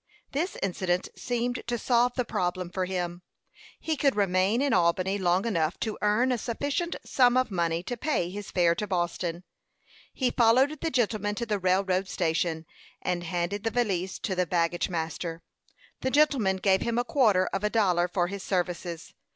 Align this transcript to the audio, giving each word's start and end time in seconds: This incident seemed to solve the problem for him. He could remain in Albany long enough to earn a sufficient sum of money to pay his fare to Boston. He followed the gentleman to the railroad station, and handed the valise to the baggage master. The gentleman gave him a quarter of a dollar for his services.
This 0.31 0.57
incident 0.63 1.09
seemed 1.15 1.61
to 1.67 1.77
solve 1.77 2.15
the 2.15 2.25
problem 2.25 2.71
for 2.71 2.85
him. 2.85 3.21
He 3.79 3.95
could 3.95 4.15
remain 4.15 4.59
in 4.59 4.73
Albany 4.73 5.19
long 5.19 5.45
enough 5.45 5.79
to 5.81 5.95
earn 6.01 6.31
a 6.31 6.39
sufficient 6.39 6.95
sum 7.05 7.37
of 7.37 7.51
money 7.51 7.83
to 7.83 7.95
pay 7.95 8.31
his 8.31 8.49
fare 8.49 8.73
to 8.73 8.87
Boston. 8.87 9.43
He 10.11 10.31
followed 10.31 10.81
the 10.81 10.89
gentleman 10.89 11.35
to 11.35 11.45
the 11.45 11.59
railroad 11.59 12.07
station, 12.07 12.65
and 13.03 13.23
handed 13.25 13.63
the 13.63 13.69
valise 13.69 14.17
to 14.23 14.33
the 14.33 14.47
baggage 14.47 14.89
master. 14.89 15.43
The 15.99 16.09
gentleman 16.09 16.57
gave 16.57 16.81
him 16.81 16.97
a 16.97 17.03
quarter 17.03 17.45
of 17.53 17.63
a 17.63 17.69
dollar 17.69 18.07
for 18.07 18.25
his 18.25 18.41
services. 18.41 19.13